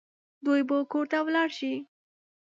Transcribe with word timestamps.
دوی 0.45 0.61
به 0.67 0.77
کور 0.91 1.05
ته 1.11 1.17
ولاړ 1.25 1.49
شي 1.57 1.73